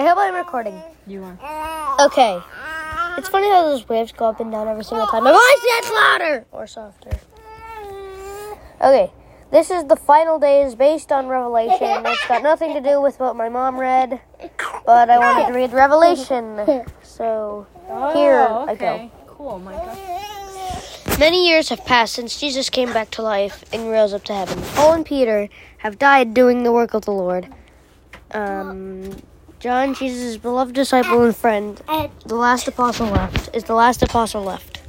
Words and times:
I 0.00 0.04
hope 0.06 0.16
I'm 0.16 0.34
recording. 0.34 0.80
You 1.06 1.22
are. 1.24 2.06
Okay. 2.06 2.40
It's 3.18 3.28
funny 3.28 3.50
how 3.50 3.64
those 3.64 3.86
waves 3.86 4.12
go 4.12 4.30
up 4.30 4.40
and 4.40 4.50
down 4.50 4.66
every 4.66 4.82
single 4.82 5.06
time. 5.06 5.24
My 5.24 5.30
voice 5.30 5.64
gets 5.74 5.90
louder 5.92 6.46
or 6.52 6.66
softer. 6.66 7.10
Okay. 8.80 9.12
This 9.50 9.70
is 9.70 9.84
the 9.84 9.96
final 9.96 10.38
days 10.38 10.74
based 10.74 11.12
on 11.12 11.26
Revelation. 11.26 12.06
It's 12.06 12.26
got 12.28 12.42
nothing 12.42 12.72
to 12.72 12.80
do 12.80 13.02
with 13.02 13.20
what 13.20 13.36
my 13.36 13.50
mom 13.50 13.78
read, 13.78 14.18
but 14.86 15.10
I 15.10 15.18
wanted 15.18 15.48
to 15.48 15.52
read 15.52 15.72
Revelation. 15.72 16.64
So 17.02 17.66
here 18.14 18.38
Oh, 18.48 18.64
I 18.66 18.74
go. 18.76 18.86
okay. 18.86 19.10
Cool, 19.26 19.58
Micah. 19.58 19.98
Many 21.18 21.46
years 21.46 21.68
have 21.68 21.84
passed 21.84 22.14
since 22.14 22.40
Jesus 22.40 22.70
came 22.70 22.90
back 22.94 23.10
to 23.10 23.22
life 23.22 23.64
and 23.70 23.90
rose 23.90 24.14
up 24.14 24.24
to 24.24 24.34
heaven. 24.34 24.62
Paul 24.76 24.94
and 24.94 25.04
Peter 25.04 25.50
have 25.78 25.98
died 25.98 26.32
doing 26.32 26.62
the 26.62 26.72
work 26.72 26.94
of 26.94 27.04
the 27.04 27.10
Lord. 27.12 27.52
Um, 28.30 29.10
John, 29.60 29.94
Jesus' 29.94 30.38
beloved 30.38 30.74
disciple 30.74 31.22
and 31.22 31.36
friend, 31.36 31.76
the 32.24 32.34
last 32.34 32.66
apostle 32.66 33.08
left, 33.08 33.54
is 33.54 33.64
the 33.64 33.74
last 33.74 34.02
apostle 34.02 34.42
left. 34.42 34.80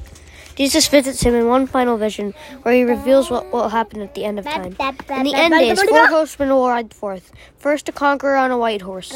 Jesus 0.55 0.87
visits 0.87 1.21
him 1.21 1.35
in 1.35 1.47
one 1.47 1.67
final 1.67 1.97
vision 1.97 2.33
where 2.61 2.73
he 2.73 2.83
reveals 2.83 3.29
what 3.29 3.51
will 3.51 3.67
happen 3.69 4.01
at 4.01 4.15
the 4.15 4.23
end 4.23 4.39
of 4.39 4.45
time. 4.45 4.75
In 5.09 5.23
the 5.23 5.33
end 5.35 5.53
days, 5.53 5.81
four 5.83 6.07
horsemen 6.07 6.49
will 6.49 6.67
ride 6.69 6.93
forth. 6.93 7.33
First, 7.57 7.89
a 7.89 7.91
conqueror 7.91 8.37
on 8.37 8.49
a 8.51 8.57
white 8.57 8.81
horse, 8.81 9.13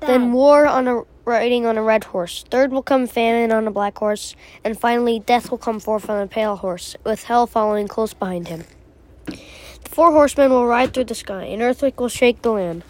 then 0.00 0.32
war 0.32 0.66
on 0.66 0.86
a 0.86 1.02
riding 1.24 1.66
on 1.66 1.76
a 1.76 1.82
red 1.82 2.04
horse. 2.04 2.44
Third 2.50 2.70
will 2.70 2.82
come 2.82 3.08
famine 3.08 3.50
on 3.52 3.66
a 3.66 3.70
black 3.72 3.98
horse, 3.98 4.36
and 4.64 4.78
finally 4.78 5.18
death 5.18 5.50
will 5.50 5.58
come 5.58 5.80
forth 5.80 6.08
on 6.08 6.22
a 6.22 6.26
pale 6.28 6.56
horse, 6.56 6.94
with 7.04 7.24
hell 7.24 7.46
following 7.48 7.88
close 7.88 8.14
behind 8.14 8.46
him. 8.48 8.64
The 9.26 9.36
four 9.90 10.12
horsemen 10.12 10.50
will 10.50 10.66
ride 10.66 10.94
through 10.94 11.04
the 11.04 11.14
sky. 11.16 11.44
An 11.44 11.60
earthquake 11.60 11.98
will 11.98 12.08
shake 12.08 12.42
the 12.42 12.52
land. 12.52 12.84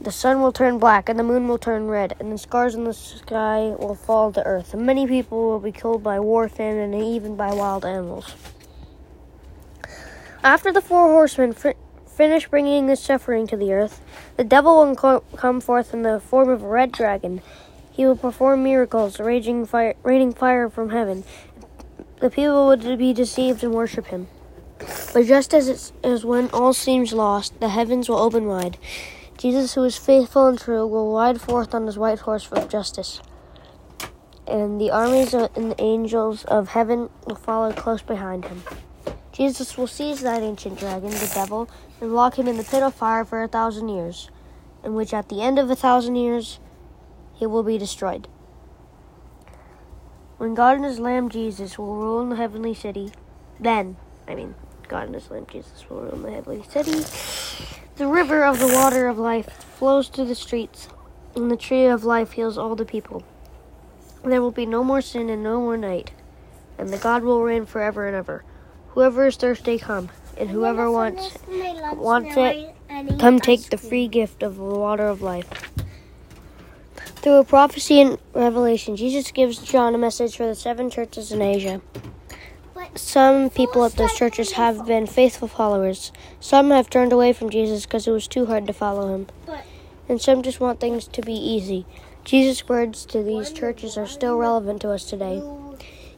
The 0.00 0.12
sun 0.12 0.40
will 0.40 0.52
turn 0.52 0.78
black, 0.78 1.08
and 1.08 1.18
the 1.18 1.24
moon 1.24 1.48
will 1.48 1.58
turn 1.58 1.88
red, 1.88 2.14
and 2.20 2.30
the 2.30 2.38
stars 2.38 2.76
in 2.76 2.84
the 2.84 2.94
sky 2.94 3.74
will 3.78 3.96
fall 3.96 4.32
to 4.32 4.44
earth. 4.44 4.72
And 4.72 4.86
many 4.86 5.06
people 5.08 5.48
will 5.48 5.58
be 5.58 5.72
killed 5.72 6.04
by 6.04 6.20
war, 6.20 6.48
famine, 6.48 6.94
and 6.94 7.02
even 7.02 7.34
by 7.34 7.52
wild 7.52 7.84
animals. 7.84 8.34
After 10.44 10.72
the 10.72 10.80
four 10.80 11.08
horsemen 11.08 11.52
fi- 11.52 11.74
finish 12.06 12.48
bringing 12.48 12.86
this 12.86 13.00
suffering 13.00 13.48
to 13.48 13.56
the 13.56 13.72
earth, 13.72 14.00
the 14.36 14.44
devil 14.44 14.84
will 14.84 14.94
co- 14.94 15.24
come 15.36 15.60
forth 15.60 15.92
in 15.92 16.02
the 16.02 16.20
form 16.20 16.48
of 16.48 16.62
a 16.62 16.68
red 16.68 16.92
dragon. 16.92 17.42
He 17.90 18.06
will 18.06 18.16
perform 18.16 18.62
miracles, 18.62 19.18
raging 19.18 19.66
fire, 19.66 19.96
raining 20.04 20.32
fire 20.32 20.70
from 20.70 20.90
heaven. 20.90 21.24
The 22.20 22.30
people 22.30 22.68
would 22.68 22.98
be 22.98 23.12
deceived 23.12 23.64
and 23.64 23.74
worship 23.74 24.06
him. 24.06 24.28
But 25.12 25.26
just 25.26 25.52
as 25.52 25.92
as 26.04 26.24
when 26.24 26.50
all 26.50 26.72
seems 26.72 27.12
lost, 27.12 27.58
the 27.58 27.70
heavens 27.70 28.08
will 28.08 28.18
open 28.18 28.46
wide. 28.46 28.78
Jesus, 29.38 29.74
who 29.74 29.84
is 29.84 29.96
faithful 29.96 30.48
and 30.48 30.58
true, 30.58 30.84
will 30.84 31.14
ride 31.14 31.40
forth 31.40 31.72
on 31.72 31.86
his 31.86 31.96
white 31.96 32.18
horse 32.18 32.50
of 32.50 32.68
justice. 32.68 33.20
And 34.48 34.80
the 34.80 34.90
armies 34.90 35.32
and 35.32 35.70
the 35.70 35.80
angels 35.80 36.44
of 36.46 36.70
heaven 36.70 37.08
will 37.24 37.36
follow 37.36 37.72
close 37.72 38.02
behind 38.02 38.46
him. 38.46 38.64
Jesus 39.30 39.78
will 39.78 39.86
seize 39.86 40.22
that 40.22 40.42
ancient 40.42 40.80
dragon, 40.80 41.10
the 41.10 41.30
devil, 41.32 41.70
and 42.00 42.12
lock 42.12 42.36
him 42.36 42.48
in 42.48 42.56
the 42.56 42.64
pit 42.64 42.82
of 42.82 42.96
fire 42.96 43.24
for 43.24 43.40
a 43.40 43.46
thousand 43.46 43.88
years, 43.88 44.28
in 44.82 44.94
which 44.94 45.14
at 45.14 45.28
the 45.28 45.40
end 45.40 45.60
of 45.60 45.70
a 45.70 45.76
thousand 45.76 46.16
years 46.16 46.58
he 47.34 47.46
will 47.46 47.62
be 47.62 47.78
destroyed. 47.78 48.26
When 50.38 50.54
God 50.54 50.74
and 50.74 50.84
his 50.84 50.98
Lamb 50.98 51.28
Jesus 51.28 51.78
will 51.78 51.94
rule 51.94 52.20
in 52.20 52.30
the 52.30 52.36
heavenly 52.36 52.74
city, 52.74 53.12
then, 53.60 53.96
I 54.26 54.34
mean, 54.34 54.56
God 54.88 55.06
and 55.06 55.14
his 55.14 55.30
Lamb 55.30 55.46
Jesus 55.48 55.88
will 55.88 56.00
rule 56.00 56.14
in 56.14 56.22
the 56.22 56.32
heavenly 56.32 56.64
city, 56.64 57.04
the 57.98 58.06
river 58.06 58.44
of 58.44 58.60
the 58.60 58.68
water 58.68 59.08
of 59.08 59.18
life 59.18 59.48
flows 59.76 60.06
through 60.06 60.26
the 60.26 60.34
streets, 60.34 60.88
and 61.34 61.50
the 61.50 61.56
tree 61.56 61.86
of 61.86 62.04
life 62.04 62.32
heals 62.32 62.56
all 62.56 62.76
the 62.76 62.84
people. 62.84 63.24
There 64.24 64.40
will 64.40 64.52
be 64.52 64.66
no 64.66 64.84
more 64.84 65.00
sin 65.00 65.28
and 65.28 65.42
no 65.42 65.60
more 65.60 65.76
night, 65.76 66.12
and 66.78 66.90
the 66.90 66.98
God 66.98 67.24
will 67.24 67.42
reign 67.42 67.66
forever 67.66 68.06
and 68.06 68.14
ever. 68.14 68.44
Whoever 68.90 69.26
is 69.26 69.36
thirsty, 69.36 69.80
come, 69.80 70.10
and 70.36 70.48
whoever 70.48 70.88
wants 70.88 71.38
wants 71.94 72.36
it, 72.36 72.72
come 73.18 73.40
take 73.40 73.68
the 73.68 73.76
free 73.76 74.06
gift 74.06 74.44
of 74.44 74.56
the 74.56 74.62
water 74.62 75.08
of 75.08 75.20
life. 75.20 75.48
Through 77.16 77.38
a 77.38 77.44
prophecy 77.44 78.00
and 78.00 78.16
revelation, 78.32 78.94
Jesus 78.94 79.32
gives 79.32 79.58
John 79.58 79.96
a 79.96 79.98
message 79.98 80.36
for 80.36 80.46
the 80.46 80.54
seven 80.54 80.88
churches 80.88 81.32
in 81.32 81.42
Asia. 81.42 81.80
Some 82.94 83.50
people 83.50 83.84
at 83.84 83.92
those 83.92 84.14
churches 84.14 84.52
have 84.52 84.86
been 84.86 85.06
faithful 85.06 85.48
followers. 85.48 86.12
Some 86.40 86.70
have 86.70 86.90
turned 86.90 87.12
away 87.12 87.32
from 87.32 87.50
Jesus 87.50 87.84
because 87.84 88.06
it 88.06 88.10
was 88.10 88.26
too 88.26 88.46
hard 88.46 88.66
to 88.66 88.72
follow 88.72 89.14
him. 89.14 89.26
And 90.08 90.20
some 90.20 90.42
just 90.42 90.60
want 90.60 90.80
things 90.80 91.06
to 91.08 91.22
be 91.22 91.34
easy. 91.34 91.86
Jesus' 92.24 92.68
words 92.68 93.06
to 93.06 93.22
these 93.22 93.52
churches 93.52 93.96
are 93.96 94.06
still 94.06 94.36
relevant 94.36 94.82
to 94.82 94.90
us 94.90 95.04
today. 95.04 95.42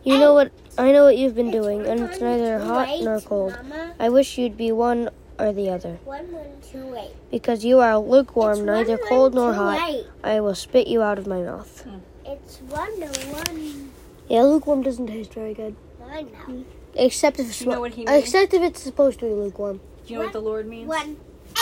You 0.03 0.19
know 0.19 0.32
what 0.32 0.53
I 0.78 0.92
know 0.92 1.04
what 1.04 1.19
you've 1.19 1.34
been 1.34 1.50
doing, 1.50 1.86
and 1.86 2.00
it's 2.00 2.20
neither 2.20 2.58
hot 2.58 2.88
nor 3.02 3.20
cold. 3.20 3.58
I 3.98 4.08
wish 4.08 4.38
you'd 4.38 4.56
be 4.56 4.72
one 4.72 5.10
or 5.38 5.52
the 5.52 5.69
other. 5.69 5.98
One, 6.04 6.32
one, 6.32 6.47
two, 6.62 6.97
eight. 6.97 7.14
Because 7.31 7.64
you 7.64 7.81
are 7.81 7.98
lukewarm, 7.98 8.64
neither 8.64 8.97
cold 8.97 9.34
nor 9.34 9.52
hot. 9.52 10.04
I 10.25 10.41
will 10.41 10.54
spit 10.54 10.87
you 10.87 11.02
out 11.02 11.19
of 11.19 11.26
my 11.26 11.42
mouth. 11.42 11.82
Hmm. 11.82 11.98
It's 12.25 12.58
one 12.62 13.00
to 13.00 13.06
one. 13.28 13.91
Yeah, 14.28 14.42
lukewarm 14.42 14.82
doesn't 14.82 15.08
taste 15.08 15.34
very 15.34 15.54
good. 15.54 15.76
I 16.10 16.22
know. 16.22 16.65
Except 16.94 17.38
if 17.38 17.47
it's 17.48 17.60
you 17.60 17.69
know 17.69 17.81
what 17.81 17.93
he 17.94 18.04
means? 18.04 18.25
except 18.25 18.53
if 18.54 18.62
it's 18.62 18.82
supposed 18.82 19.21
to 19.21 19.26
be 19.26 19.32
lukewarm. 19.32 19.81
Do 20.06 20.12
you 20.12 20.19
know 20.19 20.25
what 20.25 20.32
the 20.32 20.41
Lord 20.41 20.66
means? 20.66 20.88
One, 20.88 21.16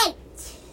eight. 0.07 0.15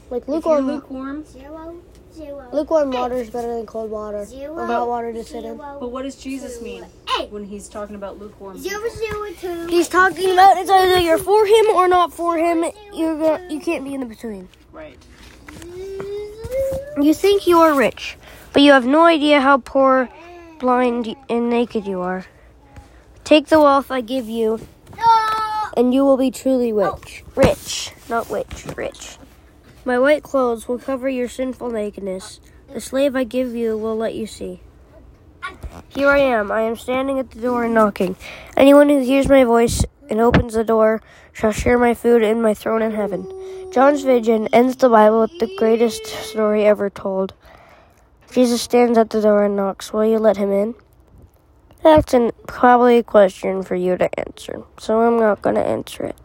Like 0.09 0.21
If 0.23 0.27
you're 0.27 0.35
lukewarm 0.37 0.67
lukewarm, 0.67 1.25
Zero, 1.25 1.75
zero. 2.13 2.47
lukewarm 2.53 2.91
water 2.91 3.15
is 3.15 3.29
better 3.29 3.53
than 3.55 3.65
cold 3.65 3.89
water. 3.91 4.23
Zero, 4.25 4.53
Or 4.55 4.65
hot 4.65 4.87
water 4.87 5.11
to 5.11 5.23
sit 5.23 5.43
in. 5.43 5.57
but 5.57 5.91
what 5.91 6.03
does 6.03 6.15
Jesus 6.15 6.61
mean 6.61 6.85
Eight. 7.19 7.29
when 7.31 7.43
he's 7.43 7.67
talking 7.67 7.95
about 7.95 8.17
lukewarm? 8.19 8.57
Zero, 8.57 8.87
zero, 8.89 9.29
two. 9.41 9.67
He's 9.67 9.89
talking 9.89 10.31
about 10.31 10.57
it's 10.57 10.69
either 10.69 10.99
you're 10.99 11.17
for 11.17 11.45
him 11.45 11.65
or 11.75 11.87
not 11.89 12.13
for 12.13 12.37
him. 12.37 12.63
You're 12.93 13.17
go- 13.17 13.45
you 13.49 13.59
can't 13.59 13.83
be 13.83 13.93
in 13.93 13.99
the 13.99 14.05
between. 14.05 14.47
Right. 14.71 14.97
You 17.01 17.13
think 17.13 17.45
you 17.45 17.59
are 17.59 17.73
rich, 17.73 18.15
but 18.53 18.61
you 18.61 18.71
have 18.71 18.85
no 18.85 19.03
idea 19.03 19.41
how 19.41 19.57
poor, 19.57 20.07
blind, 20.59 21.13
and 21.29 21.49
naked 21.49 21.85
you 21.85 21.99
are. 22.01 22.25
Take 23.25 23.47
the 23.47 23.59
wealth 23.59 23.89
I 23.89 24.01
give 24.01 24.29
you, 24.29 24.59
and 25.75 25.91
you 25.95 26.05
will 26.05 26.15
be 26.15 26.29
truly 26.29 26.71
rich. 26.71 27.23
Rich, 27.35 27.91
not 28.07 28.29
witch, 28.29 28.67
rich. 28.77 29.17
My 29.83 29.97
white 29.97 30.21
clothes 30.21 30.67
will 30.67 30.77
cover 30.77 31.09
your 31.09 31.27
sinful 31.27 31.71
nakedness. 31.71 32.39
The 32.71 32.79
slave 32.79 33.15
I 33.15 33.23
give 33.23 33.55
you 33.55 33.75
will 33.79 33.97
let 33.97 34.13
you 34.13 34.27
see. 34.27 34.61
Here 35.89 36.07
I 36.07 36.19
am. 36.19 36.51
I 36.51 36.61
am 36.61 36.75
standing 36.75 37.17
at 37.17 37.31
the 37.31 37.41
door 37.41 37.63
and 37.63 37.73
knocking. 37.73 38.15
Anyone 38.55 38.89
who 38.89 38.99
hears 38.99 39.27
my 39.27 39.43
voice 39.43 39.83
and 40.07 40.21
opens 40.21 40.53
the 40.53 40.63
door 40.63 41.01
shall 41.33 41.51
share 41.51 41.79
my 41.79 41.95
food 41.95 42.21
and 42.21 42.43
my 42.43 42.53
throne 42.53 42.83
in 42.83 42.91
heaven. 42.91 43.25
John's 43.73 44.03
vision 44.03 44.47
ends 44.53 44.75
the 44.75 44.89
Bible 44.89 45.21
with 45.21 45.39
the 45.39 45.53
greatest 45.57 46.05
story 46.05 46.63
ever 46.63 46.91
told. 46.91 47.33
Jesus 48.31 48.61
stands 48.61 48.99
at 48.99 49.09
the 49.09 49.21
door 49.21 49.45
and 49.45 49.55
knocks. 49.55 49.91
Will 49.91 50.05
you 50.05 50.19
let 50.19 50.37
him 50.37 50.51
in? 50.51 50.75
That's 51.85 52.15
an, 52.15 52.31
probably 52.47 52.97
a 52.97 53.03
question 53.03 53.63
for 53.63 53.75
you 53.75 53.97
to 53.97 54.19
answer, 54.19 54.63
so 54.79 55.01
I'm 55.01 55.19
not 55.19 55.43
going 55.43 55.55
to 55.55 55.65
answer 55.65 56.05
it. 56.05 56.17